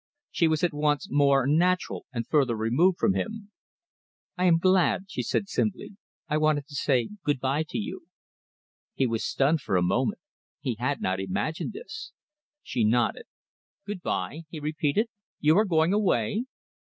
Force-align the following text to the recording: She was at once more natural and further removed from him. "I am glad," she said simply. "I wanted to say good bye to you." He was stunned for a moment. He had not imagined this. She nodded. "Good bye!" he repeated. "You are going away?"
She 0.31 0.47
was 0.47 0.63
at 0.63 0.73
once 0.73 1.11
more 1.11 1.45
natural 1.45 2.07
and 2.11 2.25
further 2.25 2.55
removed 2.55 2.97
from 2.97 3.13
him. 3.13 3.51
"I 4.35 4.45
am 4.45 4.57
glad," 4.57 5.05
she 5.11 5.21
said 5.21 5.47
simply. 5.47 5.95
"I 6.27 6.37
wanted 6.39 6.65
to 6.69 6.73
say 6.73 7.09
good 7.23 7.39
bye 7.39 7.61
to 7.69 7.77
you." 7.77 8.07
He 8.95 9.05
was 9.05 9.23
stunned 9.23 9.61
for 9.61 9.75
a 9.77 9.83
moment. 9.83 10.19
He 10.59 10.73
had 10.79 11.01
not 11.01 11.19
imagined 11.19 11.73
this. 11.73 12.13
She 12.63 12.83
nodded. 12.83 13.25
"Good 13.85 14.01
bye!" 14.01 14.45
he 14.49 14.59
repeated. 14.59 15.05
"You 15.39 15.55
are 15.59 15.65
going 15.65 15.93
away?" 15.93 16.45